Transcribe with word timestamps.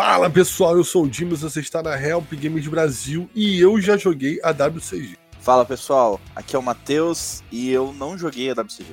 Fala 0.00 0.30
pessoal, 0.30 0.76
eu 0.76 0.84
sou 0.84 1.06
o 1.06 1.08
Dimas, 1.08 1.40
você 1.40 1.58
está 1.58 1.82
na 1.82 2.00
Help 2.00 2.32
Games 2.34 2.64
Brasil 2.68 3.28
e 3.34 3.58
eu 3.58 3.80
já 3.80 3.96
joguei 3.96 4.38
a 4.44 4.50
WCG. 4.52 5.18
Fala 5.40 5.64
pessoal, 5.64 6.20
aqui 6.36 6.54
é 6.54 6.58
o 6.58 6.62
Matheus 6.62 7.42
e 7.50 7.68
eu 7.68 7.92
não 7.92 8.16
joguei 8.16 8.48
a 8.48 8.52
WCG. 8.52 8.92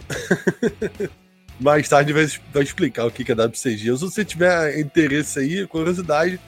Mais 1.62 1.88
tarde 1.88 2.12
vai, 2.12 2.26
vai 2.52 2.64
explicar 2.64 3.06
o 3.06 3.12
que 3.12 3.32
é 3.32 3.36
a 3.36 3.46
WCG. 3.46 3.84
Se 3.84 4.02
você 4.02 4.26
tiver 4.26 4.80
interesse 4.80 5.38
aí, 5.38 5.68
curiosidade, 5.68 6.40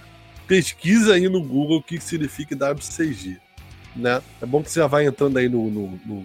pesquisa 0.47 1.13
aí 1.13 1.29
no 1.29 1.43
Google 1.43 1.77
o 1.77 1.83
que 1.83 2.01
significa 2.01 2.55
WCG. 2.55 3.37
Né? 3.95 4.23
É 4.41 4.45
bom 4.47 4.63
que 4.63 4.71
você 4.71 4.79
já 4.79 4.87
vai 4.87 5.05
entrando 5.05 5.37
aí 5.37 5.47
no, 5.47 5.69
no, 5.69 5.99
no, 6.03 6.23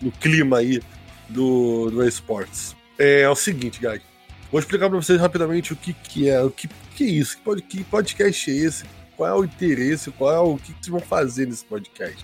no 0.00 0.10
clima 0.10 0.56
aí 0.56 0.80
do, 1.28 1.90
do 1.90 2.02
esportes. 2.02 2.74
É, 2.98 3.20
é 3.20 3.28
o 3.28 3.36
seguinte, 3.36 3.78
guys. 3.78 4.11
Vou 4.52 4.60
explicar 4.60 4.90
para 4.90 5.00
vocês 5.00 5.18
rapidamente 5.18 5.72
o 5.72 5.76
que, 5.76 5.94
que 5.94 6.28
é, 6.28 6.42
o 6.42 6.50
que, 6.50 6.68
que 6.94 7.04
é 7.04 7.06
isso, 7.06 7.38
que, 7.38 7.42
pod, 7.42 7.62
que 7.62 7.84
podcast 7.84 8.50
é 8.50 8.54
esse, 8.54 8.84
qual 9.16 9.30
é 9.30 9.34
o 9.34 9.44
interesse, 9.44 10.10
qual 10.10 10.30
é 10.30 10.38
o 10.40 10.58
que, 10.58 10.74
que 10.74 10.78
vocês 10.80 10.88
vão 10.90 11.00
fazer 11.00 11.46
nesse 11.46 11.64
podcast. 11.64 12.22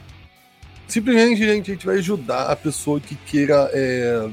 Simplesmente, 0.86 1.38
gente, 1.38 1.70
a 1.70 1.74
gente 1.74 1.86
vai 1.86 1.96
ajudar 1.96 2.50
a 2.50 2.54
pessoa 2.54 3.00
que 3.00 3.14
queira 3.14 3.70
é, 3.72 4.28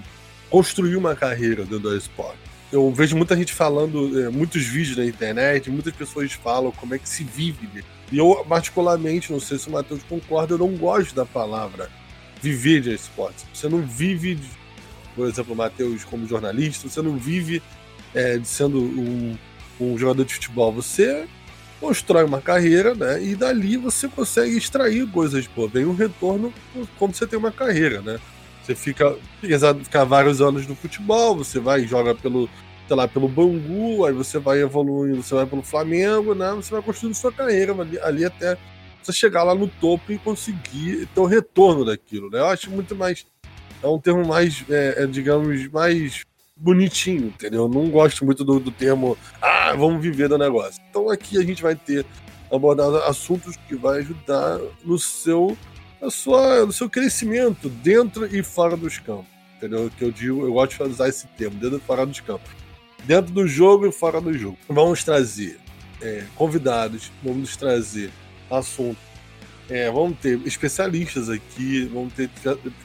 construir 0.49 0.97
uma 0.97 1.15
carreira 1.15 1.63
dentro 1.63 1.79
do 1.79 1.95
esporte. 1.95 2.37
Eu 2.69 2.91
vejo 2.91 3.15
muita 3.15 3.33
gente 3.37 3.53
falando, 3.53 4.19
é, 4.19 4.27
muitos 4.27 4.63
vídeos 4.63 4.97
na 4.97 5.05
internet, 5.05 5.69
muitas 5.69 5.95
pessoas 5.95 6.33
falam 6.33 6.73
como 6.73 6.95
é 6.95 6.99
que 6.99 7.07
se 7.07 7.23
vive. 7.23 7.81
E 8.11 8.17
eu, 8.17 8.45
particularmente, 8.49 9.31
não 9.31 9.39
sei 9.39 9.57
se 9.57 9.69
o 9.69 9.71
Matheus 9.71 10.03
concorda, 10.03 10.55
eu 10.55 10.57
não 10.57 10.75
gosto 10.75 11.15
da 11.15 11.25
palavra 11.25 11.89
viver 12.41 12.81
de 12.81 12.93
esporte. 12.93 13.45
Você 13.53 13.69
não 13.69 13.81
vive, 13.81 14.37
por 15.15 15.29
exemplo, 15.29 15.55
Matheus 15.55 16.03
como 16.03 16.27
jornalista, 16.27 16.89
você 16.89 17.01
não 17.01 17.15
vive 17.15 17.63
é, 18.15 18.39
sendo 18.43 18.79
um, 18.79 19.37
um 19.79 19.97
jogador 19.97 20.25
de 20.25 20.33
futebol. 20.33 20.71
Você 20.71 21.27
constrói 21.79 22.23
uma 22.23 22.41
carreira, 22.41 22.95
né? 22.95 23.21
E 23.21 23.35
dali 23.35 23.77
você 23.77 24.07
consegue 24.07 24.57
extrair 24.57 25.05
coisas, 25.11 25.45
pô. 25.47 25.67
Vem 25.67 25.85
um 25.85 25.93
retorno 25.93 26.51
quando 26.97 27.13
você 27.13 27.27
tem 27.27 27.37
uma 27.37 27.51
carreira, 27.51 28.01
né? 28.01 28.19
Você 28.63 28.73
fica, 28.73 29.15
fica 29.39 30.03
vários 30.05 30.41
anos 30.41 30.65
no 30.65 30.75
futebol, 30.75 31.35
você 31.35 31.59
vai 31.59 31.81
e 31.81 31.87
joga 31.87 32.15
pelo, 32.15 32.49
sei 32.87 32.95
lá, 32.95 33.07
pelo 33.07 33.27
Bangu, 33.27 34.05
aí 34.05 34.13
você 34.13 34.39
vai 34.39 34.59
evoluindo, 34.59 35.21
você 35.21 35.35
vai 35.35 35.45
pelo 35.45 35.61
Flamengo, 35.61 36.33
né? 36.33 36.51
Você 36.55 36.71
vai 36.71 36.81
construindo 36.81 37.13
sua 37.13 37.31
carreira 37.31 37.79
ali, 37.79 37.99
ali 37.99 38.25
até 38.25 38.57
você 39.03 39.13
chegar 39.13 39.43
lá 39.43 39.53
no 39.53 39.67
topo 39.67 40.11
e 40.11 40.17
conseguir 40.17 41.07
ter 41.13 41.19
o 41.19 41.25
retorno 41.25 41.85
daquilo, 41.85 42.29
né? 42.31 42.39
Eu 42.39 42.47
acho 42.47 42.71
muito 42.71 42.95
mais. 42.95 43.27
É 43.83 43.87
um 43.87 43.99
termo 43.99 44.25
mais, 44.25 44.63
é, 44.67 45.03
é, 45.03 45.05
digamos, 45.05 45.67
mais 45.67 46.25
bonitinho, 46.55 47.27
entendeu? 47.27 47.63
Eu 47.63 47.69
não 47.69 47.89
gosto 47.89 48.23
muito 48.23 48.43
do, 48.43 48.59
do 48.59 48.71
termo, 48.71 49.17
ah, 49.41 49.73
vamos 49.73 50.01
viver 50.01 50.29
do 50.29 50.37
negócio. 50.37 50.81
Então 50.89 51.09
aqui 51.09 51.37
a 51.37 51.43
gente 51.43 51.61
vai 51.61 51.75
ter 51.75 52.05
abordado 52.51 52.97
assuntos 53.03 53.57
que 53.67 53.75
vai 53.75 53.99
ajudar 53.99 54.59
no 54.83 54.97
seu, 54.97 55.57
na 56.01 56.09
sua, 56.09 56.65
no 56.65 56.71
seu 56.71 56.89
crescimento 56.89 57.67
dentro 57.69 58.25
e 58.33 58.41
fora 58.41 58.77
dos 58.77 58.99
campos, 58.99 59.27
entendeu? 59.57 59.91
Que 59.97 60.05
eu 60.05 60.11
digo, 60.11 60.45
eu 60.45 60.53
gosto 60.53 60.83
de 60.83 60.91
usar 60.91 61.09
esse 61.09 61.27
termo, 61.27 61.57
dentro 61.59 61.77
e 61.77 61.81
fora 61.81 62.05
dos 62.05 62.19
campos. 62.19 62.49
Dentro 63.03 63.33
do 63.33 63.47
jogo 63.47 63.85
e 63.85 63.91
fora 63.91 64.19
do 64.19 64.33
jogo. 64.33 64.57
Vamos 64.67 65.03
trazer 65.03 65.59
é, 66.01 66.23
convidados, 66.35 67.11
vamos 67.23 67.55
trazer 67.55 68.11
assuntos 68.49 69.15
é, 69.69 69.89
vamos 69.89 70.19
ter 70.19 70.39
especialistas 70.45 71.29
aqui, 71.29 71.89
vamos 71.91 72.13
ter 72.13 72.29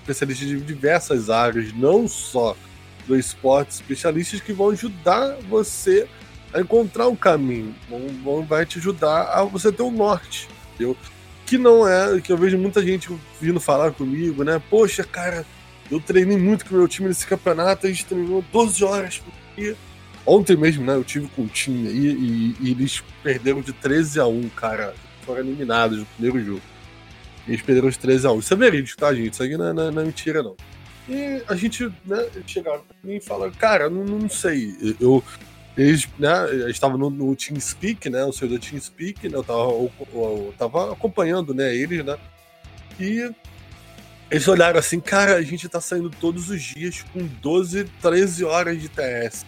especialistas 0.01 0.49
de 0.49 0.61
diversas 0.61 1.29
áreas, 1.29 1.73
não 1.75 2.09
só 2.09 2.57
do 3.11 3.19
esporte, 3.19 3.73
especialistas 3.73 4.41
que 4.41 4.53
vão 4.53 4.71
ajudar 4.71 5.37
você 5.49 6.07
a 6.55 6.61
encontrar 6.61 7.09
o 7.09 7.13
um 7.13 7.17
caminho, 7.17 7.75
vão, 7.89 8.09
vão, 8.23 8.45
vai 8.45 8.65
te 8.65 8.79
ajudar 8.79 9.23
a 9.33 9.43
você 9.43 9.73
ter 9.73 9.83
um 9.83 9.91
norte, 9.91 10.49
entendeu? 10.75 10.97
Que 11.45 11.59
não 11.59 11.87
é, 11.87 12.21
que 12.21 12.33
eu 12.33 12.37
vejo 12.37 12.57
muita 12.57 12.85
gente 12.85 13.09
vindo 13.41 13.61
falar 13.61 13.91
comigo, 13.91 14.45
né? 14.45 14.63
Poxa, 14.71 15.03
cara, 15.03 15.45
eu 15.91 16.01
treinei 16.01 16.39
muito 16.39 16.65
com 16.65 16.75
o 16.75 16.79
meu 16.79 16.87
time 16.87 17.09
nesse 17.09 17.27
campeonato, 17.27 17.87
a 17.87 17.91
gente 17.91 18.07
treinou 18.07 18.45
12 18.53 18.85
horas 18.85 19.19
por 19.19 19.33
dia. 19.57 19.77
Ontem 20.25 20.57
mesmo, 20.57 20.85
né, 20.85 20.95
eu 20.95 21.03
tive 21.03 21.27
com 21.29 21.43
o 21.43 21.49
time 21.49 21.89
aí 21.89 22.07
e, 22.07 22.57
e 22.61 22.71
eles 22.71 23.03
perderam 23.25 23.61
de 23.61 23.73
13 23.73 24.21
a 24.21 24.27
1, 24.27 24.49
cara. 24.51 24.95
Foram 25.27 25.41
eliminados 25.41 25.99
no 25.99 26.07
primeiro 26.07 26.45
jogo. 26.45 26.63
Eles 27.49 27.63
perderam 27.63 27.89
de 27.89 27.99
13 27.99 28.27
a 28.27 28.33
1. 28.33 28.39
Isso 28.39 28.55
é 28.55 28.57
verídico, 28.57 29.01
tá, 29.01 29.13
gente? 29.13 29.33
Isso 29.33 29.43
aqui 29.43 29.57
não 29.57 29.69
é, 29.69 29.73
não 29.73 29.83
é, 29.85 29.89
é 29.89 30.05
mentira, 30.05 30.43
não. 30.43 30.55
E 31.11 31.43
a 31.49 31.57
gente, 31.57 31.93
né, 32.07 32.31
chegaram 32.47 32.85
pra 32.85 32.97
mim 33.03 33.17
e 33.17 33.21
falaram, 33.21 33.53
cara, 33.53 33.91
não, 33.91 34.05
não 34.05 34.29
sei. 34.29 34.97
Eu, 35.01 35.25
eles, 35.77 36.09
né, 36.17 36.71
estavam 36.71 36.97
no, 36.97 37.11
no 37.11 37.35
TeamSpeak, 37.35 38.09
né, 38.09 38.25
o 38.25 38.31
do 38.31 38.59
TeamSpeak, 38.61 39.29
né, 39.29 39.37
eu 39.37 39.43
tava, 39.43 39.61
eu, 39.61 39.93
eu 40.13 40.55
tava 40.57 40.93
acompanhando, 40.93 41.53
né, 41.53 41.75
eles, 41.75 42.05
né, 42.05 42.17
e 43.01 43.29
eles 44.31 44.47
olharam 44.47 44.79
assim, 44.79 45.01
cara, 45.01 45.35
a 45.35 45.43
gente 45.43 45.69
tá 45.69 45.81
saindo 45.81 46.11
todos 46.11 46.49
os 46.49 46.63
dias 46.63 47.05
com 47.13 47.27
12, 47.27 47.85
13 48.01 48.45
horas 48.45 48.81
de 48.81 48.89
TS. 48.89 49.45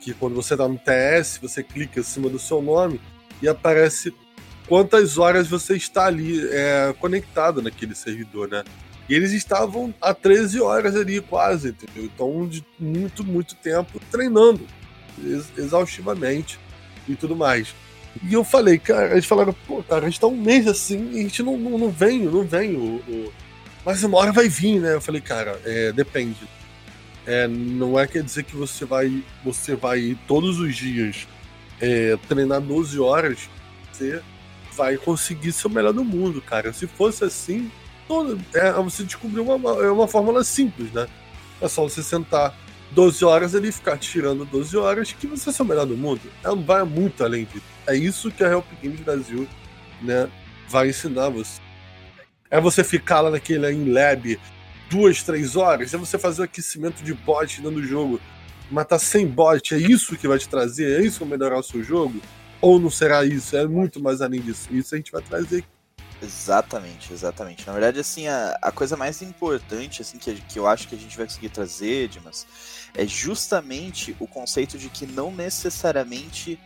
Que 0.00 0.14
quando 0.14 0.36
você 0.36 0.56
tá 0.56 0.68
no 0.68 0.78
TS, 0.78 1.40
você 1.42 1.60
clica 1.60 1.98
em 1.98 2.04
cima 2.04 2.28
do 2.28 2.38
seu 2.38 2.62
nome 2.62 3.00
e 3.42 3.48
aparece 3.48 4.14
quantas 4.68 5.18
horas 5.18 5.48
você 5.48 5.74
está 5.74 6.06
ali 6.06 6.46
é, 6.48 6.94
conectado 7.00 7.60
naquele 7.60 7.96
servidor, 7.96 8.48
né? 8.48 8.62
E 9.08 9.14
eles 9.14 9.32
estavam 9.32 9.94
há 10.00 10.12
13 10.12 10.60
horas 10.60 10.94
ali, 10.94 11.20
quase, 11.20 11.70
entendeu? 11.70 12.04
Então, 12.04 12.46
de 12.46 12.64
muito, 12.78 13.24
muito 13.24 13.54
tempo 13.54 14.00
treinando 14.10 14.66
ex 15.24 15.50
exaustivamente 15.56 16.58
e 17.08 17.14
tudo 17.14 17.34
mais. 17.34 17.74
E 18.22 18.34
eu 18.34 18.44
falei, 18.44 18.78
cara, 18.78 19.12
eles 19.12 19.26
falaram, 19.26 19.54
pô, 19.66 19.82
cara, 19.82 20.06
a 20.06 20.10
gente 20.10 20.20
tá 20.20 20.26
um 20.26 20.36
mês 20.36 20.66
assim 20.66 21.12
e 21.12 21.20
a 21.20 21.22
gente 21.22 21.42
não, 21.42 21.56
não, 21.56 21.78
não 21.78 21.90
vem, 21.90 22.20
não 22.20 22.44
vem. 22.44 22.74
O, 22.74 22.96
o... 22.96 23.32
Mas 23.84 24.02
uma 24.02 24.18
hora 24.18 24.32
vai 24.32 24.48
vir, 24.48 24.80
né? 24.80 24.94
Eu 24.94 25.00
falei, 25.00 25.20
cara, 25.20 25.60
é, 25.64 25.92
depende. 25.92 26.36
É, 27.26 27.46
não 27.46 27.98
é 27.98 28.06
quer 28.06 28.22
dizer 28.22 28.42
que 28.44 28.56
você 28.56 28.84
vai, 28.84 29.22
você 29.44 29.76
vai 29.76 30.18
todos 30.26 30.58
os 30.58 30.74
dias 30.74 31.28
é, 31.80 32.16
treinar 32.28 32.60
12 32.60 32.98
horas, 32.98 33.48
você 33.92 34.22
vai 34.74 34.96
conseguir 34.96 35.52
ser 35.52 35.66
o 35.66 35.70
melhor 35.70 35.92
do 35.92 36.04
mundo, 36.04 36.40
cara. 36.40 36.72
Se 36.72 36.86
fosse 36.86 37.24
assim, 37.24 37.70
todo, 38.08 38.40
é, 38.54 38.72
você 38.72 39.04
descobriu 39.04 39.44
uma, 39.44 39.84
é 39.84 39.90
uma 39.90 40.08
fórmula 40.08 40.42
simples, 40.42 40.90
né? 40.92 41.06
É 41.60 41.68
só 41.68 41.82
você 41.82 42.02
sentar 42.02 42.56
12 42.92 43.24
horas 43.24 43.54
ali 43.54 43.70
ficar 43.70 43.98
tirando 43.98 44.44
12 44.46 44.76
horas 44.76 45.12
que 45.12 45.26
você 45.26 45.50
é 45.50 45.62
o 45.62 45.66
melhor 45.66 45.86
do 45.86 45.96
mundo. 45.96 46.22
Ela 46.42 46.56
não 46.56 46.64
vai 46.64 46.82
muito 46.84 47.22
além 47.22 47.44
disso. 47.44 47.64
É 47.86 47.94
isso 47.94 48.30
que 48.30 48.42
a 48.42 48.48
Help 48.48 48.64
Games 48.82 49.00
Brasil 49.00 49.46
né, 50.00 50.28
vai 50.68 50.88
ensinar 50.88 51.28
você. 51.28 51.60
É 52.50 52.60
você 52.60 52.82
ficar 52.82 53.20
lá 53.20 53.30
naquele 53.30 53.70
em 53.70 53.92
lab 53.92 54.40
duas, 54.88 55.22
três 55.22 55.54
horas, 55.54 55.92
é 55.92 55.98
você 55.98 56.18
fazer 56.18 56.40
o 56.40 56.44
aquecimento 56.44 57.04
de 57.04 57.12
bot 57.12 57.60
dentro 57.60 57.78
do 57.78 57.86
jogo, 57.86 58.18
matar 58.70 58.98
100 58.98 59.26
bot, 59.26 59.74
é 59.74 59.78
isso 59.78 60.16
que 60.16 60.26
vai 60.26 60.38
te 60.38 60.48
trazer, 60.48 60.98
é 60.98 61.04
isso 61.04 61.18
que 61.18 61.24
vai 61.26 61.36
melhorar 61.36 61.58
o 61.58 61.62
seu 61.62 61.84
jogo? 61.84 62.18
Ou 62.58 62.80
não 62.80 62.90
será 62.90 63.22
isso? 63.24 63.54
É 63.54 63.66
muito 63.66 64.02
mais 64.02 64.22
além 64.22 64.40
disso. 64.40 64.68
Isso 64.72 64.94
a 64.94 64.98
gente 64.98 65.12
vai 65.12 65.20
trazer 65.20 65.62
Exatamente, 66.20 67.12
exatamente. 67.12 67.64
Na 67.66 67.72
verdade, 67.72 68.00
assim, 68.00 68.26
a, 68.26 68.58
a 68.60 68.72
coisa 68.72 68.96
mais 68.96 69.22
importante, 69.22 70.02
assim, 70.02 70.18
que, 70.18 70.34
que 70.34 70.58
eu 70.58 70.66
acho 70.66 70.88
que 70.88 70.96
a 70.96 70.98
gente 70.98 71.16
vai 71.16 71.26
conseguir 71.26 71.48
trazer, 71.48 72.08
Dimas, 72.08 72.46
é 72.94 73.06
justamente 73.06 74.16
o 74.18 74.26
conceito 74.26 74.76
de 74.76 74.88
que 74.88 75.06
não 75.06 75.30
necessariamente 75.30 76.58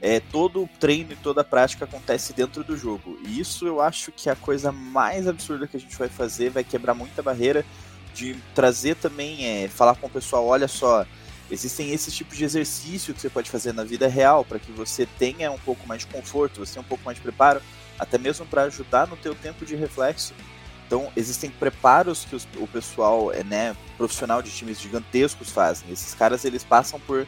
é, 0.00 0.18
todo 0.18 0.64
o 0.64 0.68
treino 0.80 1.12
e 1.12 1.16
toda 1.16 1.42
a 1.42 1.44
prática 1.44 1.84
acontece 1.84 2.32
dentro 2.32 2.64
do 2.64 2.76
jogo. 2.76 3.18
E 3.24 3.38
isso 3.38 3.66
eu 3.68 3.80
acho 3.80 4.10
que 4.10 4.28
é 4.28 4.32
a 4.32 4.36
coisa 4.36 4.72
mais 4.72 5.28
absurda 5.28 5.68
que 5.68 5.76
a 5.76 5.80
gente 5.80 5.96
vai 5.96 6.08
fazer, 6.08 6.50
vai 6.50 6.64
quebrar 6.64 6.94
muita 6.94 7.22
barreira 7.22 7.64
de 8.12 8.34
trazer 8.52 8.96
também, 8.96 9.46
é, 9.46 9.68
falar 9.68 9.94
com 9.94 10.08
o 10.08 10.10
pessoal, 10.10 10.44
olha 10.44 10.66
só, 10.66 11.06
existem 11.48 11.92
esses 11.92 12.12
tipos 12.12 12.36
de 12.36 12.44
exercício 12.44 13.14
que 13.14 13.20
você 13.20 13.30
pode 13.30 13.48
fazer 13.48 13.72
na 13.72 13.84
vida 13.84 14.08
real 14.08 14.44
para 14.44 14.58
que 14.58 14.72
você 14.72 15.06
tenha 15.06 15.52
um 15.52 15.58
pouco 15.58 15.86
mais 15.86 16.00
de 16.00 16.08
conforto, 16.08 16.58
você 16.66 16.74
tenha 16.74 16.84
um 16.84 16.88
pouco 16.88 17.04
mais 17.04 17.16
de 17.16 17.22
preparo 17.22 17.62
até 17.98 18.18
mesmo 18.18 18.46
para 18.46 18.62
ajudar 18.62 19.06
no 19.06 19.16
teu 19.16 19.34
tempo 19.34 19.64
de 19.64 19.74
reflexo. 19.74 20.34
Então, 20.86 21.12
existem 21.14 21.50
preparos 21.50 22.24
que 22.24 22.34
os, 22.34 22.48
o 22.56 22.66
pessoal, 22.66 23.30
é, 23.30 23.44
né, 23.44 23.76
profissional 23.98 24.40
de 24.40 24.50
times 24.50 24.80
gigantescos 24.80 25.50
fazem. 25.50 25.90
Esses 25.92 26.14
caras, 26.14 26.46
eles 26.46 26.64
passam 26.64 26.98
por 26.98 27.26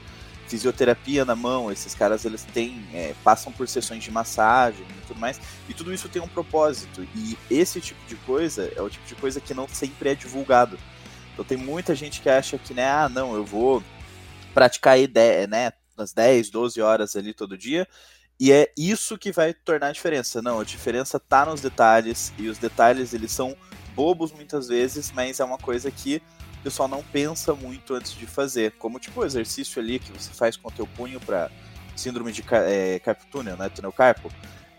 fisioterapia 0.49 1.25
na 1.25 1.37
mão, 1.37 1.71
esses 1.71 1.95
caras, 1.95 2.25
eles 2.25 2.43
têm, 2.43 2.83
é, 2.95 3.15
passam 3.23 3.53
por 3.53 3.69
sessões 3.69 4.03
de 4.03 4.11
massagem 4.11 4.83
e 4.83 5.07
tudo 5.07 5.21
mais, 5.21 5.39
e 5.69 5.75
tudo 5.75 5.93
isso 5.93 6.09
tem 6.09 6.23
um 6.23 6.27
propósito. 6.27 7.07
E 7.15 7.37
esse 7.51 7.83
tipo 7.83 8.01
de 8.09 8.17
coisa 8.17 8.73
é 8.75 8.81
o 8.81 8.89
tipo 8.89 9.07
de 9.07 9.15
coisa 9.15 9.41
que 9.41 9.53
não 9.53 9.69
sempre 9.69 10.09
é 10.09 10.15
divulgado. 10.15 10.79
Então, 11.35 11.45
tem 11.45 11.59
muita 11.59 11.95
gente 11.95 12.23
que 12.23 12.31
acha 12.31 12.57
que, 12.57 12.73
né, 12.73 12.91
ah, 12.91 13.11
não, 13.11 13.35
eu 13.35 13.45
vou 13.45 13.85
praticar 14.55 14.99
ideia, 14.99 15.47
né, 15.47 15.73
umas 15.97 16.15
10, 16.15 16.49
12 16.49 16.81
horas 16.81 17.15
ali 17.15 17.35
todo 17.35 17.59
dia, 17.59 17.87
e 18.41 18.51
é 18.51 18.73
isso 18.75 19.19
que 19.19 19.31
vai 19.31 19.53
tornar 19.53 19.89
a 19.89 19.93
diferença. 19.93 20.41
Não, 20.41 20.61
a 20.61 20.65
diferença 20.65 21.21
tá 21.21 21.45
nos 21.45 21.61
detalhes, 21.61 22.33
e 22.39 22.49
os 22.49 22.57
detalhes 22.57 23.13
eles 23.13 23.31
são 23.31 23.55
bobos 23.95 24.33
muitas 24.33 24.69
vezes, 24.69 25.13
mas 25.13 25.41
é 25.41 25.45
uma 25.45 25.59
coisa 25.59 25.91
que 25.91 26.23
o 26.61 26.63
pessoal 26.63 26.89
não 26.89 27.03
pensa 27.03 27.55
muito 27.55 27.95
antes 27.95 28.13
de 28.13 28.27
fazer. 28.27 28.73
Como 28.79 28.99
tipo 28.99 29.21
o 29.21 29.27
exercício 29.27 29.81
ali 29.81 29.99
que 29.99 30.11
você 30.11 30.33
faz 30.33 30.57
com 30.57 30.69
o 30.69 30.73
teu 30.73 30.87
punho 30.87 31.21
para 31.21 31.51
síndrome 31.95 32.33
de 32.33 32.43
é, 32.51 32.99
carpo 33.01 33.27
túnel, 33.31 33.59
né? 33.59 33.69
Túnel 33.69 33.93
carpo. 33.93 34.33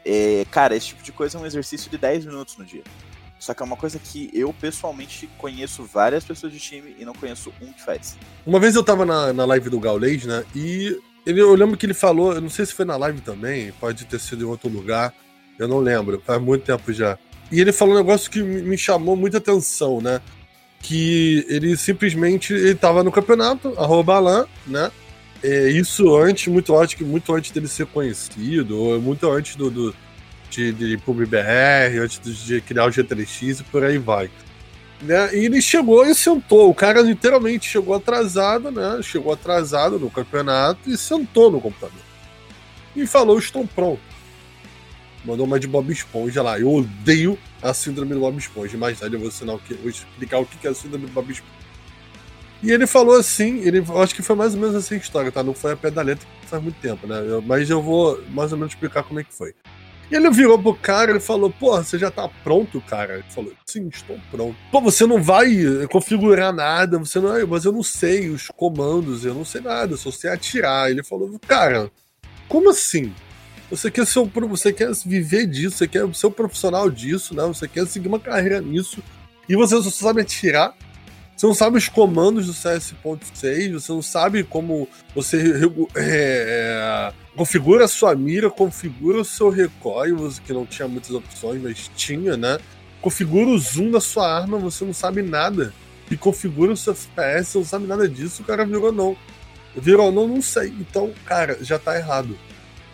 É, 0.03 0.43
cara, 0.49 0.75
esse 0.75 0.87
tipo 0.87 1.03
de 1.03 1.11
coisa 1.11 1.37
é 1.37 1.41
um 1.41 1.45
exercício 1.45 1.89
de 1.91 1.99
10 1.99 2.25
minutos 2.25 2.57
no 2.57 2.65
dia. 2.65 2.83
Só 3.39 3.53
que 3.53 3.61
é 3.61 3.65
uma 3.65 3.77
coisa 3.77 3.99
que 3.99 4.29
eu 4.33 4.51
pessoalmente 4.53 5.27
conheço 5.37 5.83
várias 5.83 6.23
pessoas 6.23 6.51
de 6.51 6.59
time 6.59 6.95
e 6.97 7.05
não 7.05 7.13
conheço 7.13 7.53
um 7.61 7.71
que 7.71 7.81
faz. 7.81 8.17
Uma 8.45 8.59
vez 8.59 8.75
eu 8.75 8.83
tava 8.83 9.05
na, 9.05 9.33
na 9.33 9.45
live 9.45 9.69
do 9.69 9.79
Gaulês, 9.79 10.25
né? 10.25 10.45
E 10.55 10.99
ele, 11.25 11.41
eu 11.41 11.53
lembro 11.55 11.77
que 11.77 11.85
ele 11.85 11.93
falou, 11.93 12.33
eu 12.33 12.41
não 12.41 12.49
sei 12.49 12.65
se 12.65 12.73
foi 12.73 12.85
na 12.85 12.97
live 12.97 13.21
também, 13.21 13.71
pode 13.79 14.05
ter 14.05 14.19
sido 14.19 14.43
em 14.43 14.47
outro 14.47 14.69
lugar, 14.69 15.13
eu 15.59 15.67
não 15.67 15.79
lembro, 15.79 16.21
faz 16.25 16.41
muito 16.41 16.63
tempo 16.63 16.91
já. 16.91 17.17
E 17.51 17.59
ele 17.59 17.71
falou 17.71 17.95
um 17.95 17.97
negócio 17.97 18.31
que 18.31 18.41
me 18.41 18.77
chamou 18.77 19.15
muita 19.15 19.37
atenção, 19.37 19.99
né? 19.99 20.21
Que 20.79 21.45
ele 21.49 21.75
simplesmente 21.77 22.53
ele 22.53 22.75
tava 22.75 23.03
no 23.03 23.11
campeonato, 23.11 23.73
arroba 23.77 24.19
lá, 24.19 24.47
né? 24.65 24.91
É, 25.43 25.69
isso 25.69 26.15
antes, 26.15 26.47
muito 26.47 26.77
antes, 26.77 26.99
muito 27.05 27.33
antes 27.33 27.51
dele 27.51 27.67
ser 27.67 27.87
conhecido, 27.87 28.99
muito 29.01 29.29
antes 29.29 29.55
do, 29.55 29.69
do 29.69 29.95
de, 30.49 30.71
de 30.71 30.97
PubBR, 30.97 31.99
antes 31.99 32.19
de 32.45 32.61
criar 32.61 32.85
o 32.85 32.89
G3X 32.89 33.61
e 33.61 33.63
por 33.63 33.83
aí 33.83 33.97
vai. 33.97 34.29
Né? 35.01 35.35
E 35.35 35.45
ele 35.45 35.61
chegou 35.61 36.05
e 36.05 36.13
sentou. 36.13 36.69
O 36.69 36.75
cara 36.75 37.01
literalmente 37.01 37.67
chegou 37.67 37.95
atrasado, 37.95 38.69
né? 38.71 39.01
Chegou 39.01 39.33
atrasado 39.33 39.97
no 39.97 40.09
campeonato 40.09 40.89
e 40.89 40.97
sentou 40.97 41.51
no 41.51 41.59
computador. 41.59 42.01
E 42.95 43.07
falou: 43.07 43.39
Estou 43.39 43.65
pronto. 43.67 44.01
Mandou 45.25 45.45
uma 45.45 45.59
de 45.59 45.67
Bob 45.67 45.91
Esponja 45.91 46.41
lá. 46.41 46.59
Eu 46.59 46.71
odeio 46.71 47.37
a 47.61 47.73
síndrome 47.73 48.13
do 48.13 48.19
Bob 48.19 48.37
Esponja. 48.37 48.77
Mais 48.77 48.99
tarde 48.99 49.15
eu 49.15 49.19
vou, 49.19 49.29
ensinar 49.29 49.53
o 49.53 49.59
que, 49.59 49.73
vou 49.73 49.89
explicar 49.89 50.39
o 50.39 50.45
que 50.45 50.67
é 50.67 50.71
a 50.71 50.73
síndrome 50.73 51.05
do 51.05 51.11
Bob 51.11 51.31
Esponja. 51.31 51.61
E 52.63 52.71
ele 52.71 52.85
falou 52.85 53.15
assim, 53.15 53.59
ele 53.61 53.83
acho 54.03 54.13
que 54.13 54.21
foi 54.21 54.35
mais 54.35 54.53
ou 54.53 54.59
menos 54.59 54.75
assim 54.75 54.93
a 54.93 54.97
história, 54.99 55.31
tá? 55.31 55.41
Não 55.41 55.53
foi 55.53 55.71
a 55.71 55.75
pé 55.75 55.89
da 55.89 56.03
letra, 56.03 56.27
faz 56.45 56.61
muito 56.61 56.79
tempo, 56.79 57.07
né? 57.07 57.19
Eu, 57.27 57.41
mas 57.41 57.67
eu 57.71 57.81
vou 57.81 58.21
mais 58.29 58.51
ou 58.51 58.57
menos 58.57 58.73
explicar 58.73 59.01
como 59.01 59.19
é 59.19 59.23
que 59.23 59.33
foi. 59.33 59.55
E 60.11 60.15
ele 60.15 60.29
virou 60.29 60.59
pro 60.59 60.75
cara 60.75 61.15
e 61.15 61.19
falou: 61.21 61.49
Pô, 61.49 61.77
você 61.77 61.97
já 61.97 62.11
tá 62.11 62.29
pronto, 62.43 62.81
cara? 62.81 63.13
Ele 63.13 63.23
falou: 63.29 63.53
Sim, 63.65 63.87
estou 63.87 64.19
pronto. 64.29 64.57
Pô, 64.69 64.81
você 64.81 65.07
não 65.07 65.23
vai 65.23 65.55
configurar 65.89 66.53
nada, 66.53 66.99
você 66.99 67.19
não. 67.21 67.37
É, 67.37 67.45
mas 67.45 67.63
eu 67.63 67.71
não 67.71 67.81
sei 67.81 68.29
os 68.29 68.49
comandos, 68.49 69.23
eu 69.23 69.33
não 69.33 69.45
sei 69.45 69.61
nada, 69.61 69.95
só 69.95 70.11
sei 70.11 70.29
atirar. 70.29 70.91
Ele 70.91 71.01
falou: 71.01 71.39
Cara, 71.47 71.89
como 72.49 72.69
assim? 72.69 73.13
Você 73.69 73.89
quer 73.89 74.05
ser 74.05 74.19
você 74.49 74.73
quer 74.73 74.91
viver 75.05 75.47
disso, 75.47 75.77
você 75.77 75.87
quer 75.87 76.13
ser 76.13 76.27
um 76.27 76.31
profissional 76.31 76.89
disso, 76.89 77.33
né? 77.33 77.43
Você 77.45 77.65
quer 77.69 77.87
seguir 77.87 78.09
uma 78.09 78.19
carreira 78.19 78.59
nisso 78.59 79.01
e 79.47 79.55
você 79.55 79.81
só 79.81 79.89
sabe 79.89 80.19
atirar. 80.21 80.75
Você 81.41 81.47
não 81.47 81.55
sabe 81.55 81.79
os 81.79 81.89
comandos 81.89 82.45
do 82.45 82.53
CS.6, 82.53 83.71
você 83.73 83.91
não 83.91 84.03
sabe 84.03 84.43
como 84.43 84.87
você 85.15 85.37
é, 85.95 86.03
é, 87.09 87.13
configura 87.35 87.85
a 87.85 87.87
sua 87.87 88.13
mira, 88.13 88.47
configura 88.47 89.21
o 89.21 89.25
seu 89.25 89.49
recoil, 89.49 90.31
que 90.45 90.53
não 90.53 90.67
tinha 90.67 90.87
muitas 90.87 91.09
opções, 91.09 91.59
mas 91.59 91.89
tinha, 91.95 92.37
né? 92.37 92.59
Configura 93.01 93.49
o 93.49 93.57
zoom 93.57 93.89
da 93.89 93.99
sua 93.99 94.31
arma, 94.31 94.59
você 94.59 94.85
não 94.85 94.93
sabe 94.93 95.23
nada. 95.23 95.73
E 96.11 96.15
configura 96.15 96.73
o 96.73 96.77
seu 96.77 96.93
FPS, 96.93 97.49
você 97.49 97.57
não 97.57 97.65
sabe 97.65 97.87
nada 97.87 98.07
disso, 98.07 98.43
o 98.43 98.45
cara 98.45 98.63
virou 98.63 98.91
não. 98.91 99.17
Virou 99.75 100.11
não, 100.11 100.27
não 100.27 100.43
sei. 100.43 100.67
Então, 100.79 101.11
cara, 101.25 101.57
já 101.59 101.79
tá 101.79 101.97
errado. 101.97 102.37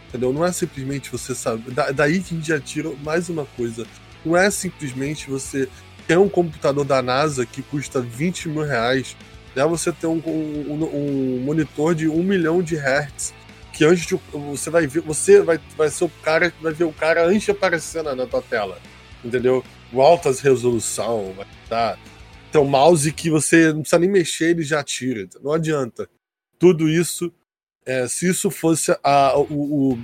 Entendeu? 0.08 0.32
Não 0.32 0.46
é 0.46 0.54
simplesmente 0.54 1.12
você 1.12 1.36
saber. 1.36 1.70
Da, 1.72 1.92
daí 1.92 2.22
que 2.22 2.34
a 2.34 2.38
gente 2.38 2.48
já 2.48 2.62
tira 2.62 2.92
mais 3.04 3.28
uma 3.28 3.44
coisa. 3.58 3.86
Não 4.24 4.38
é 4.38 4.50
simplesmente 4.50 5.30
você 5.30 5.68
ter 6.08 6.18
um 6.18 6.30
computador 6.30 6.86
da 6.86 7.02
NASA 7.02 7.46
que 7.46 7.62
custa 7.62 8.02
20 8.02 8.50
mil 8.50 8.64
reais, 8.64 9.16
né? 9.56 9.66
Você 9.66 9.92
ter 9.92 10.08
um, 10.08 10.22
um, 10.26 10.84
um 10.94 11.42
monitor 11.44 11.94
de 11.94 12.08
1 12.08 12.24
milhão 12.24 12.62
de 12.62 12.76
hertz, 12.76 13.34
que 13.74 13.84
antes 13.84 14.06
de, 14.06 14.20
você 14.32 14.70
vai 14.70 14.88
ver, 14.88 15.02
você 15.02 15.42
vai, 15.42 15.60
vai 15.76 15.90
ser 15.90 16.06
o 16.06 16.10
cara 16.24 16.50
que 16.50 16.64
vai 16.64 16.74
ver 16.74 16.86
o 16.86 16.94
cara 16.94 17.26
antes 17.26 17.44
de 17.44 18.02
na, 18.02 18.26
tua 18.26 18.42
tela. 18.42 18.80
Entendeu? 19.24 19.64
Com 19.92 20.02
altas 20.02 20.40
resolução, 20.40 21.34
vai 21.36 21.46
tá. 21.68 21.98
Tem 22.52 22.62
um 22.62 22.66
mouse 22.66 23.12
que 23.12 23.30
você 23.30 23.74
não 23.74 23.82
precisa 23.82 24.00
nem 24.00 24.10
mexer, 24.10 24.52
ele 24.52 24.64
já 24.64 24.82
tira. 24.84 25.28
Não 25.44 25.52
adianta. 25.52 26.10
Tudo 26.58 26.88
isso 26.88 27.32
é, 27.86 28.08
se 28.08 28.28
isso 28.28 28.50
fosse 28.52 28.98
a, 29.04 29.38
o, 29.38 29.94
o, 29.94 30.00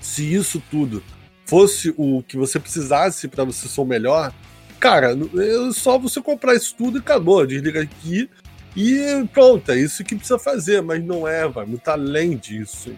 se 0.00 0.34
isso 0.34 0.62
tudo 0.70 1.02
fosse 1.46 1.94
o 1.96 2.22
que 2.22 2.36
você 2.36 2.58
precisasse 2.58 3.28
para 3.28 3.44
você 3.44 3.68
ser 3.68 3.80
o 3.80 3.84
melhor, 3.84 4.32
cara, 4.78 5.12
é 5.12 5.72
só 5.72 5.98
você 5.98 6.20
comprar 6.20 6.54
isso 6.54 6.74
tudo 6.76 6.98
e 6.98 7.00
acabou. 7.00 7.46
Desliga 7.46 7.82
aqui 7.82 8.28
e 8.76 9.24
pronto, 9.32 9.70
é 9.70 9.78
isso 9.78 10.02
que 10.02 10.16
precisa 10.16 10.38
fazer, 10.38 10.82
mas 10.82 11.02
não 11.04 11.26
é, 11.28 11.48
vai 11.48 11.64
muito 11.64 11.88
além 11.88 12.36
disso. 12.36 12.92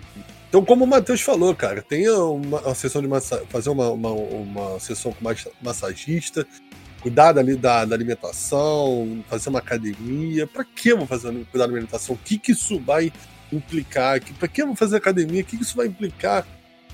Então, 0.49 0.65
como 0.65 0.85
o 0.85 0.87
Matheus 0.87 1.21
falou, 1.21 1.55
cara, 1.55 1.83
tenha 1.83 2.17
uma, 2.19 2.61
uma 2.61 2.75
sessão 2.75 3.03
de 3.03 3.09
massa, 3.09 3.45
fazer 3.51 3.69
uma, 3.69 3.91
uma, 3.91 4.11
uma 4.11 4.81
sessão 4.81 5.13
com 5.13 5.25
massagista, 5.61 6.47
cuidar 7.01 7.33
da, 7.33 7.43
da, 7.43 7.85
da, 7.85 7.95
alimentação, 7.95 9.23
fazer 9.29 9.51
uma 9.51 9.59
academia. 9.59 10.47
Para 10.47 10.65
que 10.65 10.91
eu 10.91 10.99
vou 10.99 11.07
fazer 11.07 11.31
cuidar 11.51 11.67
da 11.67 11.75
alimentação? 11.75 12.15
O 12.15 12.19
que, 12.19 12.39
que 12.39 12.53
isso 12.53 12.81
vai 12.81 13.13
implicar? 13.53 14.21
Para 14.39 14.49
que 14.49 14.63
eu 14.63 14.67
vou 14.67 14.77
fazer 14.77 14.97
academia? 14.97 15.43
O 15.43 15.45
que 15.45 15.57
isso 15.57 15.77
vai 15.77 15.89
implicar 15.89 16.47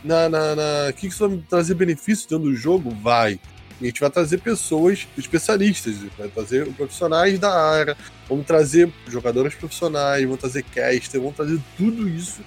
na. 0.03 0.29
na, 0.29 0.57
na 0.57 0.89
o 0.91 0.93
que 0.93 1.07
isso 1.07 1.29
vai 1.29 1.39
trazer 1.49 1.75
benefício 1.75 2.29
dentro 2.29 2.47
do 2.47 2.57
jogo? 2.57 2.91
Vai. 2.91 3.39
E 3.81 3.85
a 3.85 3.87
gente 3.89 4.01
vai 4.01 4.11
trazer 4.11 4.39
pessoas 4.39 5.07
especialistas, 5.17 5.97
vai 6.19 6.29
trazer 6.29 6.67
profissionais 6.73 7.39
da 7.39 7.53
área, 7.53 7.97
vamos 8.29 8.47
trazer 8.47 8.93
jogadores 9.09 9.55
profissionais, 9.55 10.25
vamos 10.25 10.41
trazer 10.41 10.63
caster, 10.65 11.21
vamos 11.21 11.37
trazer 11.37 11.61
tudo 11.77 12.09
isso 12.09 12.43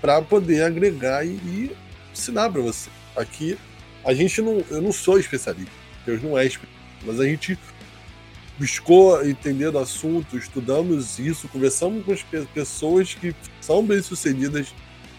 para 0.00 0.22
poder 0.22 0.62
agregar 0.62 1.24
e, 1.24 1.30
e 1.30 1.76
ensinar 2.12 2.50
para 2.50 2.60
você. 2.60 2.90
Aqui, 3.16 3.58
a 4.04 4.14
gente 4.14 4.40
não. 4.40 4.64
Eu 4.70 4.80
não 4.80 4.92
sou 4.92 5.18
especialista, 5.18 5.72
Deus 6.06 6.22
não 6.22 6.38
é 6.38 6.46
especialista, 6.46 6.78
mas 7.04 7.20
a 7.20 7.24
gente 7.24 7.58
buscou 8.58 9.24
entender 9.24 9.70
do 9.70 9.78
assunto, 9.78 10.36
estudamos 10.36 11.18
isso, 11.18 11.48
conversamos 11.48 12.04
com 12.04 12.12
as 12.12 12.22
pessoas 12.46 13.14
que 13.14 13.34
são 13.60 13.84
bem-sucedidas 13.84 14.74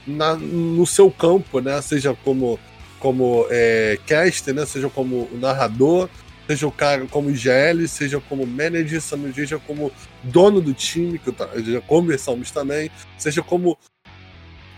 no 0.06 0.86
seu 0.86 1.10
campo, 1.10 1.60
né? 1.60 1.81
Seja 1.81 2.13
como, 2.24 2.60
como 3.00 3.46
é, 3.50 3.98
caster, 4.06 4.54
né? 4.54 4.66
seja 4.66 4.90
como 4.90 5.30
narrador, 5.34 6.10
seja 6.48 6.68
o 6.68 6.72
cara 6.72 7.06
como 7.06 7.30
IGL, 7.30 7.88
seja 7.88 8.19
como 8.19 8.46
manager, 8.46 9.01
seja 9.01 9.60
como 9.60 9.92
dono 10.23 10.59
do 10.59 10.73
time, 10.73 11.19
que 11.19 11.31
já 11.71 11.81
conversamos 11.81 12.52
também, 12.52 12.90
seja 13.18 13.44
como 13.44 13.78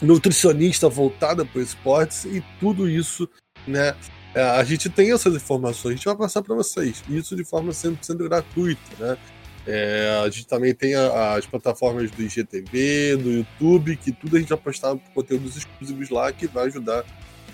nutricionista 0.01 0.89
voltada 0.89 1.45
para 1.45 1.61
esportes 1.61 2.25
e 2.25 2.43
tudo 2.59 2.89
isso, 2.89 3.29
né? 3.67 3.95
É, 4.33 4.41
a 4.41 4.63
gente 4.63 4.89
tem 4.89 5.11
essas 5.11 5.35
informações, 5.35 5.93
a 5.93 5.95
gente 5.95 6.05
vai 6.05 6.15
passar 6.15 6.41
para 6.41 6.55
vocês, 6.55 7.03
isso 7.09 7.35
de 7.35 7.43
forma 7.43 7.71
100% 7.71 8.17
gratuita, 8.17 8.81
né? 8.99 9.17
É, 9.65 10.21
a 10.23 10.29
gente 10.29 10.47
também 10.47 10.73
tem 10.73 10.95
a, 10.95 11.35
as 11.35 11.45
plataformas 11.45 12.09
do 12.09 12.21
IGTV, 12.21 13.15
do 13.17 13.31
YouTube, 13.31 13.95
que 13.95 14.11
tudo 14.11 14.35
a 14.35 14.39
gente 14.39 14.49
vai 14.49 14.57
postar 14.57 14.95
conteúdos 15.13 15.55
exclusivos 15.55 16.09
lá 16.09 16.31
que 16.31 16.47
vai 16.47 16.65
ajudar 16.65 17.05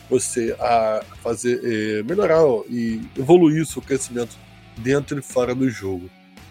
você 0.10 0.56
a 0.60 1.04
fazer 1.22 1.62
é, 1.64 2.04
melhorar 2.04 2.44
e 2.70 3.02
evoluir 3.18 3.62
o 3.62 3.66
seu 3.66 3.82
crescimento 3.82 4.36
dentro 4.78 5.18
e 5.20 5.22
fora 5.22 5.54
do 5.54 5.70
jogo. 5.70 6.10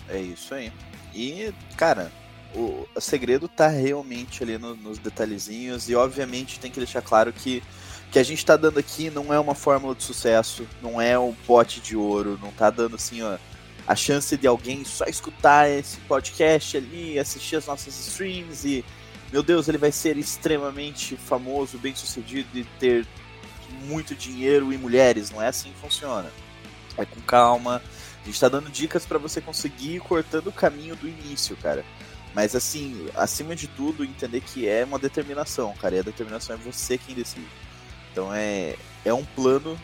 É 0.08 0.20
isso 0.20 0.54
aí. 0.54 0.72
E, 1.14 1.52
cara, 1.76 2.12
o, 2.54 2.86
o 2.94 3.00
segredo 3.00 3.48
tá 3.48 3.68
realmente 3.68 4.42
ali 4.42 4.58
no, 4.58 4.74
nos 4.76 4.98
detalhezinhos, 4.98 5.88
e 5.88 5.94
obviamente 5.94 6.60
tem 6.60 6.70
que 6.70 6.78
deixar 6.78 7.02
claro 7.02 7.32
que 7.32 7.62
que 8.10 8.18
a 8.18 8.22
gente 8.22 8.38
está 8.38 8.56
dando 8.56 8.78
aqui 8.78 9.10
não 9.10 9.32
é 9.32 9.38
uma 9.38 9.54
fórmula 9.54 9.94
de 9.94 10.02
sucesso, 10.02 10.66
não 10.80 11.00
é 11.00 11.18
um 11.18 11.34
pote 11.46 11.80
de 11.80 11.96
ouro, 11.96 12.38
não 12.40 12.50
está 12.50 12.70
dando 12.70 12.96
assim, 12.96 13.20
ó, 13.22 13.36
a 13.86 13.94
chance 13.94 14.36
de 14.36 14.46
alguém 14.46 14.84
só 14.84 15.04
escutar 15.04 15.68
esse 15.68 15.98
podcast 16.00 16.76
ali, 16.76 17.18
assistir 17.18 17.56
as 17.56 17.66
nossas 17.66 17.98
streams 18.08 18.64
e, 18.64 18.84
meu 19.32 19.42
Deus, 19.42 19.68
ele 19.68 19.78
vai 19.78 19.92
ser 19.92 20.16
extremamente 20.16 21.16
famoso, 21.16 21.78
bem 21.78 21.94
sucedido 21.94 22.48
e 22.54 22.64
ter 22.78 23.06
muito 23.84 24.14
dinheiro 24.14 24.72
e 24.72 24.78
mulheres. 24.78 25.30
Não 25.30 25.42
é 25.42 25.48
assim 25.48 25.72
que 25.72 25.78
funciona. 25.78 26.30
É 26.96 27.04
com 27.04 27.20
calma. 27.20 27.82
A 28.22 28.24
gente 28.24 28.34
está 28.34 28.48
dando 28.48 28.70
dicas 28.70 29.06
para 29.06 29.18
você 29.18 29.40
conseguir 29.40 29.96
ir 29.96 30.00
cortando 30.00 30.48
o 30.48 30.52
caminho 30.52 30.96
do 30.96 31.08
início, 31.08 31.56
cara. 31.56 31.84
Mas 32.34 32.54
assim, 32.54 33.08
acima 33.14 33.56
de 33.56 33.66
tudo, 33.66 34.04
entender 34.04 34.40
que 34.40 34.68
é 34.68 34.84
uma 34.84 34.98
determinação, 34.98 35.74
cara. 35.74 35.96
E 35.96 35.98
a 36.00 36.02
determinação 36.02 36.54
é 36.54 36.58
você 36.58 36.98
quem 36.98 37.14
decide. 37.14 37.46
Então 38.12 38.34
é, 38.34 38.76
é 39.04 39.14
um 39.14 39.24
plano 39.24 39.78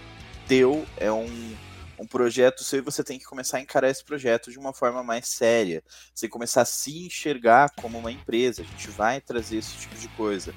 teu, 0.46 0.86
é 0.96 1.10
um, 1.10 1.54
um 1.98 2.06
projeto 2.06 2.64
seu 2.64 2.80
e 2.80 2.82
você 2.82 3.04
tem 3.04 3.18
que 3.18 3.24
começar 3.24 3.58
a 3.58 3.60
encarar 3.60 3.88
esse 3.88 4.04
projeto 4.04 4.50
de 4.50 4.58
uma 4.58 4.72
forma 4.72 5.02
mais 5.02 5.28
séria. 5.28 5.82
Você 6.14 6.28
começar 6.28 6.62
a 6.62 6.66
se 6.66 7.06
enxergar 7.06 7.70
como 7.80 7.98
uma 7.98 8.10
empresa. 8.10 8.62
A 8.62 8.64
gente 8.64 8.90
vai 8.90 9.20
trazer 9.20 9.58
esse 9.58 9.76
tipo 9.76 9.94
de 9.94 10.08
coisa. 10.08 10.52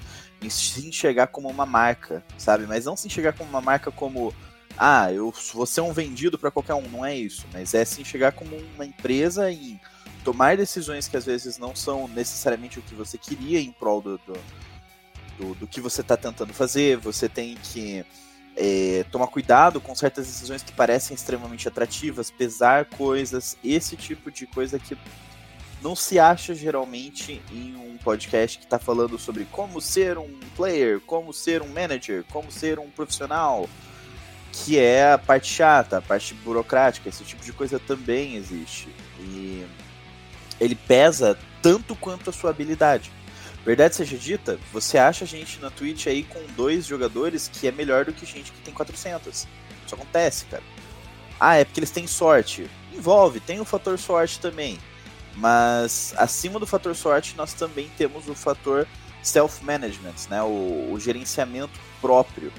E 0.45 0.49
se 0.49 0.87
enxergar 0.87 1.27
como 1.27 1.49
uma 1.49 1.65
marca, 1.65 2.23
sabe? 2.37 2.65
Mas 2.65 2.85
não 2.85 2.95
se 2.95 3.07
enxergar 3.07 3.33
como 3.33 3.49
uma 3.49 3.61
marca 3.61 3.91
como 3.91 4.33
ah, 4.77 5.11
eu 5.11 5.33
vou 5.53 5.65
ser 5.65 5.81
um 5.81 5.93
vendido 5.93 6.37
para 6.37 6.51
qualquer 6.51 6.73
um, 6.73 6.81
não 6.89 7.05
é 7.05 7.15
isso, 7.15 7.45
mas 7.53 7.73
é 7.73 7.85
se 7.85 8.01
enxergar 8.01 8.33
como 8.33 8.57
uma 8.75 8.85
empresa 8.85 9.49
e 9.49 9.79
tomar 10.23 10.57
decisões 10.57 11.07
que 11.07 11.15
às 11.15 11.25
vezes 11.25 11.57
não 11.57 11.73
são 11.73 12.09
necessariamente 12.09 12.79
o 12.79 12.81
que 12.81 12.93
você 12.93 13.17
queria 13.17 13.61
em 13.61 13.71
prol 13.71 14.01
do, 14.01 14.17
do 14.17 14.33
do, 15.37 15.53
do 15.55 15.67
que 15.67 15.81
você 15.81 16.01
está 16.01 16.17
tentando 16.17 16.53
fazer, 16.53 16.97
você 16.97 17.27
tem 17.27 17.55
que 17.55 18.05
é, 18.55 19.05
tomar 19.11 19.27
cuidado 19.27 19.81
com 19.81 19.93
certas 19.93 20.27
decisões 20.27 20.63
que 20.63 20.71
parecem 20.71 21.15
extremamente 21.15 21.67
atrativas, 21.67 22.31
pesar 22.31 22.85
coisas, 22.85 23.57
esse 23.63 23.95
tipo 23.95 24.31
de 24.31 24.47
coisa 24.47 24.79
que 24.79 24.97
não 25.85 25.95
se 25.95 26.17
acha 26.17 26.55
geralmente 26.55 27.39
em 27.51 27.75
um 27.75 27.95
podcast 27.97 28.57
que 28.57 28.63
está 28.63 28.79
falando 28.79 29.19
sobre 29.19 29.45
como 29.51 29.79
ser 29.79 30.17
um 30.17 30.39
player, 30.55 30.99
como 30.99 31.31
ser 31.31 31.61
um 31.61 31.67
manager, 31.67 32.25
como 32.31 32.51
ser 32.51 32.79
um 32.79 32.89
profissional, 32.89 33.69
que 34.51 34.79
é 34.79 35.13
a 35.13 35.17
parte 35.19 35.53
chata, 35.53 35.99
a 35.99 36.01
parte 36.01 36.33
burocrática, 36.33 37.07
esse 37.07 37.23
tipo 37.23 37.45
de 37.45 37.53
coisa 37.53 37.77
também 37.77 38.35
existe. 38.35 38.87
E 39.19 39.63
ele 40.59 40.73
pesa 40.73 41.37
tanto 41.61 41.95
quanto 41.95 42.31
a 42.31 42.33
sua 42.33 42.49
habilidade. 42.49 43.11
Verdade 43.63 43.95
seja 43.95 44.17
dita, 44.17 44.59
você 44.73 44.97
acha 44.97 45.23
gente 45.23 45.59
na 45.59 45.69
Twitch 45.69 46.07
aí 46.07 46.23
com 46.23 46.41
dois 46.55 46.87
jogadores 46.87 47.47
que 47.47 47.67
é 47.67 47.71
melhor 47.71 48.05
do 48.05 48.13
que 48.13 48.25
gente 48.25 48.51
que 48.51 48.61
tem 48.61 48.73
400. 48.73 49.47
Isso 49.85 49.93
acontece, 49.93 50.45
cara. 50.45 50.63
Ah, 51.39 51.57
é 51.57 51.63
porque 51.63 51.79
eles 51.79 51.91
têm 51.91 52.07
sorte. 52.07 52.67
Envolve, 52.91 53.39
tem 53.39 53.59
o 53.59 53.65
fator 53.65 53.99
sorte 53.99 54.39
também. 54.39 54.79
Mas 55.35 56.13
acima 56.17 56.59
do 56.59 56.65
fator 56.65 56.95
sorte, 56.95 57.35
nós 57.35 57.53
também 57.53 57.89
temos 57.97 58.27
o 58.29 58.35
fator 58.35 58.87
self-management, 59.21 60.15
né? 60.29 60.41
O, 60.41 60.91
o, 60.93 60.99
gerenciamento 60.99 61.79
próprio. 61.99 62.53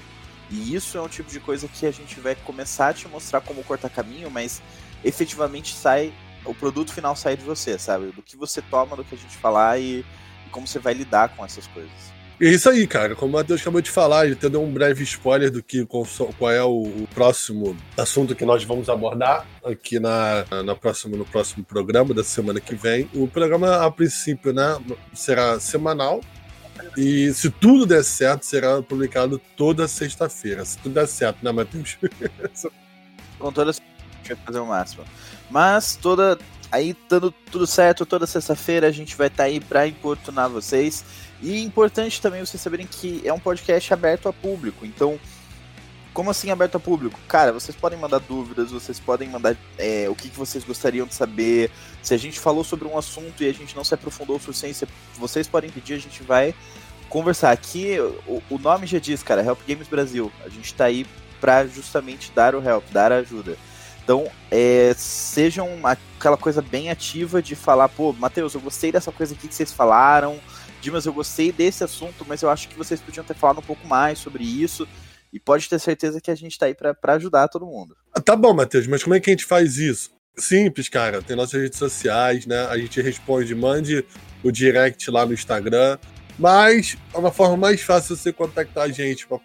E 0.51 0.75
isso 0.75 0.99
é 0.99 1.01
um 1.01 1.09
tipo 1.09 1.31
de 1.31 1.41
coisa 1.41 1.67
que 1.69 1.87
a 1.87 1.91
gente 1.91 2.21
vai 2.21 2.35
começar 2.35 2.89
a 2.89 2.95
te 2.95 3.09
mostrar 3.09 3.41
como 3.41 3.65
cortar 3.65 3.89
caminho, 3.89 4.31
mas 4.31 4.63
efetivamente 5.03 5.75
sai, 5.75 6.13
o 6.45 6.55
produto 6.55 6.93
final 6.93 7.17
sai 7.17 7.37
de 7.37 7.45
você, 7.45 7.79
sabe? 7.79 8.07
Do 8.13 8.23
que 8.23 8.37
você 8.37 8.61
toma, 8.63 8.97
do 8.97 9.05
que 9.05 9.15
a 9.15 9.19
gente 9.19 9.37
falar 9.37 9.79
e, 9.79 10.05
e 10.47 10.51
como 10.51 10.67
você 10.67 10.79
vai 10.79 10.93
lidar 10.93 11.31
com 11.31 11.45
essas 11.45 11.67
coisas. 11.69 12.16
É 12.39 12.49
isso 12.49 12.69
aí, 12.69 12.87
cara. 12.87 13.15
Como 13.15 13.33
o 13.33 13.37
Matheus 13.37 13.63
acabou 13.63 13.81
de 13.81 13.91
falar, 13.91 14.27
ele 14.27 14.35
até 14.35 14.49
deu 14.49 14.63
um 14.63 14.71
breve 14.71 15.03
spoiler 15.05 15.51
do 15.51 15.63
que 15.63 15.87
qual 15.87 16.51
é 16.51 16.63
o, 16.63 17.07
próximo 17.15 17.77
assunto 17.97 18.35
que 18.35 18.45
nós 18.45 18.63
vamos 18.63 18.91
abordar 18.91 19.47
aqui 19.65 19.99
na, 19.99 20.45
na 20.63 20.75
próximo, 20.75 21.17
no 21.17 21.25
próximo 21.25 21.65
programa 21.65 22.13
da 22.13 22.23
semana 22.23 22.61
que 22.61 22.75
vem. 22.75 23.09
O 23.15 23.27
programa, 23.27 23.85
a 23.85 23.91
princípio, 23.91 24.53
né, 24.53 24.79
será 25.15 25.59
semanal. 25.59 26.21
E 26.95 27.33
se 27.33 27.51
tudo 27.51 27.87
der 27.87 28.05
certo, 28.05 28.45
será 28.45 28.83
publicado 28.83 29.41
toda 29.57 29.89
sexta-feira. 29.89 30.65
Se 30.65 30.77
tudo 30.79 30.95
der 30.95 31.09
certo, 31.09 31.43
né, 31.43 31.51
Matheus? 31.53 31.97
Com 33.39 33.53
toda 33.53 33.71
a 33.71 33.73
gente 33.73 33.83
vai 34.29 34.37
fazer 34.45 34.59
o 34.59 34.67
máximo. 34.67 35.05
Mas 35.51 35.97
toda. 35.97 36.39
Aí, 36.71 36.97
dando 37.09 37.31
tudo 37.31 37.67
certo, 37.67 38.05
toda 38.05 38.27
sexta-feira 38.27 38.89
a 38.89 38.93
gente 38.93 39.17
vai 39.17 39.29
estar 39.29 39.45
tá 39.45 39.45
aí 39.45 39.61
para 39.61 39.87
importunar 39.87 40.49
vocês 40.49 41.05
e 41.41 41.55
é 41.55 41.61
importante 41.61 42.21
também 42.21 42.45
vocês 42.45 42.61
saberem 42.61 42.87
que 42.87 43.23
é 43.25 43.33
um 43.33 43.39
podcast 43.39 43.93
aberto 43.93 44.29
a 44.29 44.33
público. 44.33 44.85
Então, 44.85 45.19
como 46.13 46.31
assim 46.31 46.51
aberto 46.51 46.77
a 46.77 46.81
público? 46.81 47.21
Cara, 47.29 47.53
vocês 47.53 47.77
podem 47.77 47.99
mandar 47.99 48.21
dúvidas, 48.21 48.71
vocês 48.71 48.99
podem 48.99 49.29
mandar 49.29 49.55
é, 49.77 50.09
o 50.09 50.15
que, 50.15 50.31
que 50.31 50.37
vocês 50.37 50.65
gostariam 50.65 51.07
de 51.07 51.15
saber. 51.15 51.71
Se 52.03 52.15
a 52.15 52.17
gente 52.17 52.41
falou 52.41 52.65
sobre 52.65 52.89
um 52.89 52.97
assunto 52.97 53.43
e 53.43 53.49
a 53.49 53.53
gente 53.53 53.77
não 53.77 53.85
se 53.85 53.93
aprofundou 53.93 54.37
o 54.37 54.41
suficiente, 54.41 54.89
vocês 55.15 55.47
podem 55.47 55.71
pedir, 55.71 55.95
a 55.95 55.99
gente 55.99 56.23
vai 56.23 56.55
conversar. 57.11 57.51
Aqui, 57.51 57.99
o, 58.27 58.43
o 58.49 58.59
nome 58.59 58.87
já 58.87 58.99
diz, 58.99 59.23
cara, 59.23 59.45
Help 59.45 59.61
Games 59.69 59.89
Brasil. 59.89 60.33
A 60.43 60.49
gente 60.49 60.73
tá 60.73 60.87
aí 60.87 61.07
para 61.39 61.67
justamente 61.67 62.33
dar 62.35 62.55
o 62.55 62.67
help, 62.67 62.85
dar 62.91 63.13
a 63.13 63.17
ajuda. 63.17 63.59
Então, 64.07 64.31
é, 64.53 64.95
sejam 64.97 65.69
aquela 65.83 66.37
coisa 66.37 66.63
bem 66.63 66.91
ativa 66.91 67.43
de 67.43 67.57
falar, 67.57 67.89
pô, 67.89 68.13
Matheus, 68.13 68.55
eu 68.55 68.61
gostei 68.61 68.93
dessa 68.93 69.11
coisa 69.11 69.35
aqui 69.35 69.49
que 69.49 69.55
vocês 69.55 69.73
falaram, 69.73 70.39
Dimas, 70.81 71.07
eu 71.07 71.13
gostei 71.13 71.51
desse 71.51 71.83
assunto, 71.83 72.25
mas 72.25 72.41
eu 72.41 72.49
acho 72.49 72.69
que 72.69 72.79
vocês 72.79 73.01
podiam 73.01 73.25
ter 73.25 73.35
falado 73.35 73.59
um 73.59 73.63
pouco 73.63 73.85
mais 73.85 74.21
sobre 74.21 74.45
isso. 74.45 74.87
E 75.33 75.41
pode 75.41 75.69
ter 75.69 75.81
certeza 75.81 76.21
que 76.21 76.31
a 76.31 76.37
gente 76.37 76.57
tá 76.57 76.67
aí 76.67 76.75
para 76.75 77.15
ajudar 77.15 77.49
todo 77.49 77.67
mundo. 77.67 77.97
Ah, 78.15 78.21
tá 78.21 78.37
bom, 78.37 78.55
Matheus, 78.55 78.87
mas 78.87 79.03
como 79.03 79.17
é 79.17 79.19
que 79.19 79.29
a 79.29 79.33
gente 79.33 79.45
faz 79.45 79.77
isso? 79.77 80.13
Simples, 80.39 80.89
cara. 80.89 81.21
Tem 81.21 81.35
nossas 81.35 81.61
redes 81.61 81.77
sociais, 81.77 82.47
né? 82.47 82.65
A 82.67 82.79
gente 82.79 83.03
responde, 83.03 83.57
mande 83.57 84.05
o 84.41 84.53
direct 84.53 85.11
lá 85.11 85.27
no 85.27 85.35
Instagram. 85.35 85.99
Mas 86.39 86.97
é 87.13 87.19
uma 87.19 87.33
forma 87.33 87.57
mais 87.57 87.81
fácil 87.81 88.15
você 88.15 88.33
contactar 88.33 88.85
a 88.85 88.89
gente, 88.89 89.27
uma, 89.29 89.41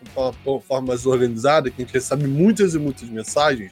uma 0.46 0.62
forma 0.62 0.90
mais 0.90 1.08
organizada, 1.08 1.72
que 1.72 1.82
a 1.82 1.86
gente 1.86 1.94
recebe 1.94 2.28
muitas 2.28 2.76
e 2.76 2.78
muitas 2.78 3.10
mensagens, 3.10 3.72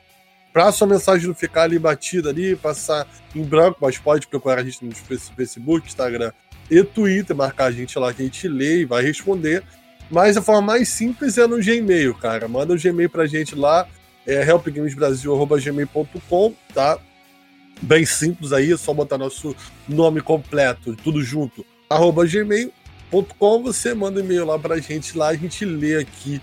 para 0.52 0.72
sua 0.72 0.88
mensagem 0.88 1.28
não 1.28 1.36
ficar 1.36 1.64
ali 1.64 1.78
batida 1.78 2.30
ali, 2.30 2.56
passar 2.56 3.06
em 3.36 3.44
branco, 3.44 3.78
mas 3.82 3.98
pode 3.98 4.28
procurar 4.28 4.60
a 4.60 4.64
gente 4.64 4.84
no 4.84 4.96
Facebook, 4.96 5.88
Instagram 5.88 6.32
e 6.70 6.84
Twitter, 6.84 7.36
marcar 7.36 7.66
a 7.66 7.72
gente 7.72 7.98
lá 7.98 8.14
que 8.14 8.22
a 8.22 8.26
gente 8.26 8.48
lê 8.48 8.82
e 8.82 8.86
vai 8.86 9.04
responder. 9.04 9.64
Mas 10.10 10.38
a 10.38 10.42
forma 10.42 10.62
mais 10.62 10.88
simples 10.90 11.38
é 11.38 11.46
no 11.46 11.64
Gmail, 11.64 12.16
cara. 12.16 12.48
Manda 12.48 12.74
um 12.74 12.78
Gmail 12.78 13.10
pra 13.10 13.28
gente 13.28 13.54
lá, 13.56 13.88
é 14.26 14.42
helpgamesbrasil.gmail.com, 14.50 16.56
tá? 16.74 16.98
Bem 17.82 18.06
simples 18.06 18.52
aí, 18.52 18.74
é 18.74 18.78
só 18.78 18.94
botar 18.94 19.18
nosso 19.18 19.56
nome 19.88 20.20
completo, 20.22 20.98
tudo 20.98 21.24
junto, 21.24 21.66
arroba 21.90 22.28
gmail.com, 22.28 23.64
você 23.64 23.94
manda 23.94 24.20
um 24.20 24.24
e-mail 24.24 24.46
lá 24.46 24.60
pra 24.60 24.80
gente 24.80 25.18
lá, 25.18 25.30
a 25.30 25.36
gente 25.36 25.64
lê 25.64 25.96
aqui 25.96 26.42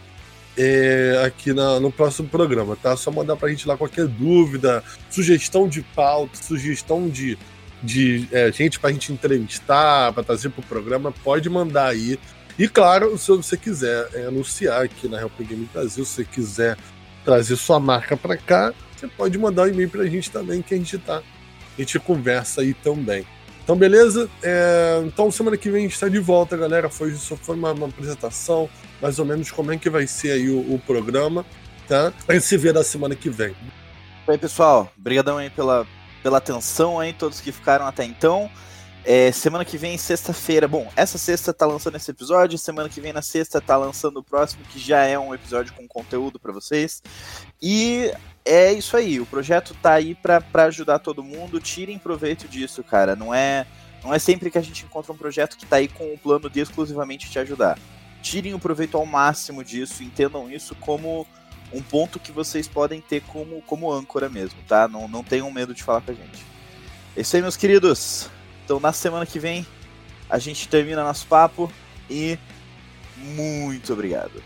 é, 0.57 1.23
aqui 1.25 1.53
na, 1.53 1.79
no 1.81 1.91
próximo 1.91 2.29
programa, 2.29 2.77
tá? 2.77 2.97
Só 2.97 3.11
mandar 3.11 3.37
pra 3.37 3.49
gente 3.49 3.67
lá 3.67 3.77
qualquer 3.77 4.07
dúvida, 4.07 4.83
sugestão 5.11 5.69
de 5.69 5.83
pauta, 5.83 6.37
sugestão 6.43 7.09
de 7.09 7.39
de 7.83 8.27
é, 8.33 8.51
gente 8.51 8.81
para 8.81 8.91
a 8.91 8.93
gente 8.93 9.13
entrevistar, 9.13 10.13
para 10.13 10.23
trazer 10.23 10.49
para 10.49 10.61
o 10.61 10.67
programa, 10.67 11.13
pode 11.23 11.49
mandar 11.49 11.89
aí. 11.89 12.19
E 12.59 12.67
claro, 12.69 13.17
se 13.19 13.31
você 13.31 13.57
quiser 13.57 14.09
é, 14.15 14.27
anunciar 14.27 14.83
aqui 14.83 15.09
na 15.09 15.21
Help 15.21 15.39
Game 15.41 15.69
Brasil, 15.73 16.05
se 16.05 16.15
você 16.15 16.25
quiser 16.25 16.77
trazer 17.25 17.55
sua 17.57 17.79
marca 17.79 18.17
para 18.17 18.37
cá, 18.37 18.73
você 18.97 19.07
pode 19.07 19.37
mandar 19.39 19.65
um 19.65 19.69
e-mail 19.69 19.91
para 19.91 20.03
a 20.03 20.07
gente 20.07 20.31
também, 20.31 20.63
que 20.63 20.75
a 20.75 20.77
gente 20.77 20.97
tá, 20.99 21.19
a 21.19 21.81
gente 21.81 21.99
conversa 21.99 22.63
aí 22.63 22.73
também. 22.73 23.27
Então, 23.63 23.77
beleza? 23.77 24.31
É, 24.43 25.03
então, 25.05 25.31
semana 25.31 25.57
que 25.57 25.69
vem 25.69 25.81
a 25.81 25.83
gente 25.83 25.95
está 25.95 26.09
de 26.09 26.21
volta, 26.21 26.57
galera. 26.57 26.89
Foi, 26.89 27.11
foi 27.13 27.57
uma, 27.57 27.73
uma, 27.73 27.89
apresentação, 27.89 28.71
mais 29.01 29.19
ou 29.19 29.25
menos 29.25 29.51
como 29.51 29.73
é 29.73 29.77
que 29.77 29.91
vai 29.91 30.07
ser 30.07 30.33
aí 30.33 30.49
o, 30.49 30.75
o 30.75 30.79
programa, 30.79 31.45
tá? 31.87 32.13
A 32.27 32.35
gente 32.35 32.45
se 32.45 32.57
vê 32.57 32.73
na 32.73 32.83
semana 32.83 33.15
que 33.15 33.31
vem. 33.31 33.55
Oi, 34.27 34.39
pessoal. 34.39 34.93
Obrigadão 34.99 35.39
aí 35.39 35.51
pela, 35.51 35.87
pela 36.23 36.39
atenção 36.39 36.99
aí, 36.99 37.13
todos 37.13 37.41
que 37.41 37.53
ficaram 37.53 37.87
até 37.87 38.05
então. 38.05 38.51
É, 39.09 39.31
semana 39.31 39.65
que 39.65 39.79
vem, 39.79 39.97
sexta-feira. 39.97 40.67
Bom, 40.67 40.91
essa 40.97 41.17
sexta 41.17 41.55
tá 41.55 41.65
lançando 41.65 41.95
esse 41.95 42.11
episódio. 42.11 42.59
Semana 42.59 42.89
que 42.89 43.01
vem, 43.01 43.13
na 43.13 43.23
sexta, 43.23 43.61
tá 43.61 43.77
lançando 43.77 44.19
o 44.19 44.25
próximo, 44.25 44.65
que 44.65 44.81
já 44.81 45.05
é 45.05 45.17
um 45.17 45.33
episódio 45.33 45.73
com 45.75 45.87
conteúdo 45.87 46.41
para 46.41 46.53
vocês. 46.53 47.01
E 47.63 48.11
é 48.45 48.73
isso 48.73 48.97
aí. 48.97 49.21
O 49.21 49.27
projeto 49.27 49.77
tá 49.81 49.93
aí 49.93 50.13
para 50.17 50.43
ajudar 50.65 50.99
todo 50.99 51.23
mundo. 51.23 51.61
Tirem 51.61 52.01
proveito 52.01 52.49
disso, 52.49 52.83
cara. 52.83 53.15
Não 53.15 53.33
é, 53.33 53.65
não 54.03 54.13
é 54.13 54.19
sempre 54.19 54.51
que 54.51 54.59
a 54.59 54.63
gente 54.63 54.85
encontra 54.85 55.13
um 55.13 55.17
projeto 55.17 55.57
que 55.57 55.65
tá 55.65 55.77
aí 55.77 55.87
com 55.87 56.13
o 56.13 56.19
plano 56.19 56.51
de 56.51 56.59
exclusivamente 56.59 57.31
te 57.31 57.39
ajudar. 57.39 57.79
Tirem 58.27 58.55
o 58.55 58.59
proveito 58.59 58.97
ao 58.97 59.07
máximo 59.07 59.63
disso. 59.63 60.03
Entendam 60.03 60.51
isso 60.51 60.75
como 60.75 61.25
um 61.73 61.81
ponto 61.81 62.19
que 62.19 62.33
vocês 62.33 62.67
podem 62.67 63.01
ter 63.01 63.23
como, 63.23 63.63
como 63.63 63.93
âncora 63.93 64.29
mesmo, 64.29 64.59
tá? 64.67 64.89
Não, 64.89 65.07
não 65.07 65.23
tenham 65.23 65.49
medo 65.49 65.73
de 65.73 65.85
falar 65.85 66.01
com 66.01 66.11
a 66.11 66.15
gente. 66.15 66.45
É 67.17 67.21
isso 67.21 67.37
aí, 67.37 67.41
meus 67.41 67.57
queridos. 67.57 68.29
Então, 68.65 68.81
na 68.81 68.93
semana 68.93 69.25
que 69.25 69.39
vem, 69.39 69.65
a 70.29 70.41
gente 70.41 70.69
termina 70.69 71.05
nosso 71.05 71.25
papo 71.29 71.71
e 72.11 72.37
muito 73.17 73.93
obrigado. 73.93 74.43